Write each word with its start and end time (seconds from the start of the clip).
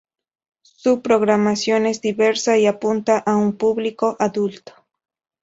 Su 0.63 1.03
programación 1.03 1.85
es 1.85 2.01
diversa 2.01 2.57
y 2.57 2.65
apunta 2.65 3.19
a 3.19 3.35
un 3.35 3.55
público 3.55 4.15
adulto. 4.17 4.73